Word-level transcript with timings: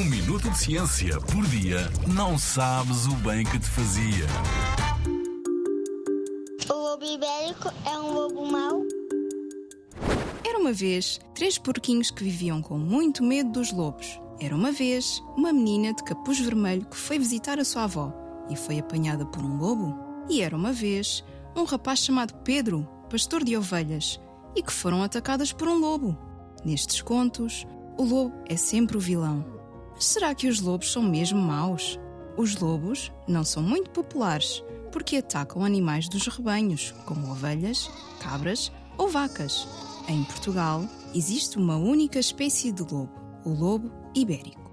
Um 0.00 0.04
minuto 0.04 0.48
de 0.48 0.56
ciência 0.56 1.20
por 1.20 1.46
dia 1.48 1.80
não 2.06 2.38
sabes 2.38 3.04
o 3.04 3.14
bem 3.16 3.44
que 3.44 3.58
te 3.58 3.66
fazia. 3.68 4.24
O 6.70 6.72
lobo 6.72 7.04
ibérico 7.04 7.70
é 7.84 7.98
um 7.98 8.14
lobo 8.14 8.46
mau? 8.50 8.82
Era 10.42 10.58
uma 10.58 10.72
vez 10.72 11.20
três 11.34 11.58
porquinhos 11.58 12.10
que 12.10 12.24
viviam 12.24 12.62
com 12.62 12.78
muito 12.78 13.22
medo 13.22 13.50
dos 13.50 13.72
lobos. 13.72 14.18
Era 14.40 14.56
uma 14.56 14.72
vez 14.72 15.22
uma 15.36 15.52
menina 15.52 15.92
de 15.92 16.02
capuz 16.02 16.40
vermelho 16.40 16.86
que 16.86 16.96
foi 16.96 17.18
visitar 17.18 17.58
a 17.58 17.64
sua 17.64 17.84
avó 17.84 18.10
e 18.48 18.56
foi 18.56 18.78
apanhada 18.78 19.26
por 19.26 19.44
um 19.44 19.58
lobo. 19.58 19.94
E 20.30 20.40
era 20.40 20.56
uma 20.56 20.72
vez 20.72 21.22
um 21.54 21.64
rapaz 21.64 21.98
chamado 21.98 22.32
Pedro, 22.42 22.88
pastor 23.10 23.44
de 23.44 23.54
ovelhas, 23.54 24.18
e 24.56 24.62
que 24.62 24.72
foram 24.72 25.02
atacadas 25.02 25.52
por 25.52 25.68
um 25.68 25.78
lobo. 25.78 26.16
Nestes 26.64 27.02
contos, 27.02 27.66
o 27.98 28.02
lobo 28.02 28.32
é 28.48 28.56
sempre 28.56 28.96
o 28.96 29.00
vilão. 29.00 29.59
Será 30.00 30.34
que 30.34 30.48
os 30.48 30.62
lobos 30.62 30.90
são 30.90 31.02
mesmo 31.02 31.38
maus? 31.38 32.00
Os 32.34 32.56
lobos 32.56 33.12
não 33.28 33.44
são 33.44 33.62
muito 33.62 33.90
populares 33.90 34.64
porque 34.90 35.16
atacam 35.16 35.62
animais 35.62 36.08
dos 36.08 36.26
rebanhos, 36.26 36.94
como 37.04 37.30
ovelhas, 37.30 37.90
cabras 38.18 38.72
ou 38.96 39.08
vacas. 39.08 39.68
Em 40.08 40.24
Portugal, 40.24 40.88
existe 41.14 41.58
uma 41.58 41.76
única 41.76 42.18
espécie 42.18 42.72
de 42.72 42.80
lobo, 42.80 43.12
o 43.44 43.50
lobo 43.50 43.92
ibérico. 44.14 44.70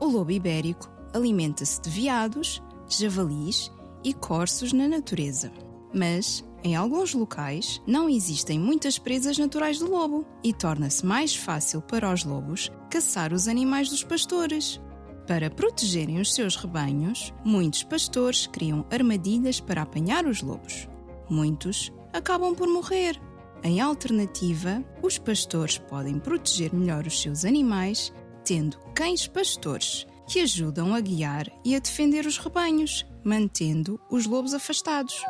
O 0.00 0.06
lobo 0.06 0.30
ibérico 0.30 0.90
alimenta-se 1.12 1.82
de 1.82 1.90
veados, 1.90 2.62
javalis 2.88 3.70
e 4.02 4.14
corços 4.14 4.72
na 4.72 4.88
natureza. 4.88 5.52
Mas 5.92 6.42
em 6.64 6.74
alguns 6.74 7.12
locais, 7.12 7.80
não 7.86 8.08
existem 8.08 8.58
muitas 8.58 8.98
presas 8.98 9.36
naturais 9.36 9.78
do 9.78 9.90
lobo 9.90 10.26
e 10.42 10.50
torna-se 10.50 11.04
mais 11.04 11.36
fácil 11.36 11.82
para 11.82 12.10
os 12.10 12.24
lobos 12.24 12.72
caçar 12.90 13.34
os 13.34 13.46
animais 13.46 13.90
dos 13.90 14.02
pastores. 14.02 14.80
Para 15.26 15.50
protegerem 15.50 16.18
os 16.20 16.34
seus 16.34 16.56
rebanhos, 16.56 17.34
muitos 17.44 17.82
pastores 17.82 18.46
criam 18.46 18.86
armadilhas 18.90 19.60
para 19.60 19.82
apanhar 19.82 20.26
os 20.26 20.40
lobos. 20.40 20.88
Muitos 21.28 21.92
acabam 22.14 22.54
por 22.54 22.66
morrer. 22.66 23.20
Em 23.62 23.80
alternativa, 23.80 24.82
os 25.02 25.18
pastores 25.18 25.76
podem 25.76 26.18
proteger 26.18 26.74
melhor 26.74 27.06
os 27.06 27.20
seus 27.20 27.44
animais 27.44 28.10
tendo 28.44 28.78
cães 28.94 29.26
pastores 29.26 30.06
que 30.28 30.40
ajudam 30.40 30.94
a 30.94 31.00
guiar 31.00 31.50
e 31.64 31.74
a 31.74 31.78
defender 31.78 32.26
os 32.26 32.38
rebanhos, 32.38 33.06
mantendo 33.24 34.00
os 34.10 34.26
lobos 34.26 34.54
afastados. 34.54 35.22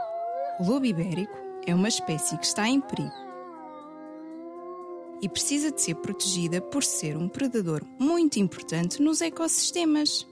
O 0.61 0.65
lobo 0.65 0.87
ibérico 0.87 1.37
é 1.67 1.75
uma 1.75 1.89
espécie 1.89 2.39
que 2.39 2.47
está 2.47 2.69
em 2.69 2.81
perigo 2.81 3.25
e 5.21 5.29
precisa 5.29 5.73
de 5.73 5.81
ser 5.81 5.97
protegida 5.97 6.61
por 6.61 6.85
ser 6.85 7.17
um 7.17 7.29
predador 7.29 7.83
muito 7.99 8.39
importante 8.39 9.03
nos 9.03 9.21
ecossistemas. 9.21 10.27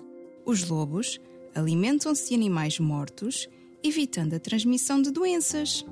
Os 0.45 0.69
lobos 0.69 1.19
alimentam-se 1.55 2.29
de 2.29 2.35
animais 2.35 2.79
mortos, 2.79 3.49
evitando 3.83 4.35
a 4.35 4.39
transmissão 4.39 5.03
de 5.03 5.11
doenças. 5.11 5.85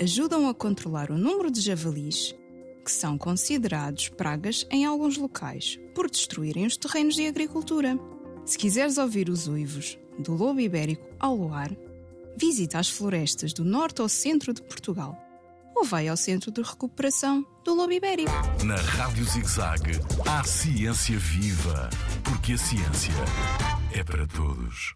Ajudam 0.00 0.48
a 0.48 0.54
controlar 0.54 1.10
o 1.10 1.18
número 1.18 1.50
de 1.50 1.60
javalis, 1.60 2.34
que 2.84 2.90
são 2.90 3.18
considerados 3.18 4.08
pragas 4.08 4.66
em 4.70 4.84
alguns 4.84 5.18
locais, 5.18 5.78
por 5.94 6.08
destruírem 6.08 6.64
os 6.64 6.76
terrenos 6.76 7.16
de 7.16 7.26
agricultura. 7.26 7.98
Se 8.46 8.56
quiseres 8.56 8.96
ouvir 8.96 9.28
os 9.28 9.46
uivos 9.46 9.98
do 10.18 10.32
lobo 10.32 10.60
ibérico 10.60 11.06
ao 11.18 11.34
luar, 11.34 11.70
visita 12.36 12.78
as 12.78 12.88
florestas 12.88 13.52
do 13.52 13.64
norte 13.64 14.00
ao 14.00 14.08
centro 14.08 14.52
de 14.52 14.62
Portugal 14.62 15.18
ou 15.74 15.84
vai 15.84 16.08
ao 16.08 16.16
Centro 16.16 16.52
de 16.52 16.62
Recuperação 16.62 17.44
do 17.64 17.74
Lobo 17.74 17.92
Ibérico. 17.92 18.30
Na 18.64 18.76
Rádio 18.76 19.24
ZigZag, 19.24 20.00
há 20.26 20.44
ciência 20.44 21.18
viva, 21.18 21.90
porque 22.22 22.52
a 22.52 22.58
ciência 22.58 23.12
é 23.92 24.04
para 24.04 24.26
todos. 24.26 24.94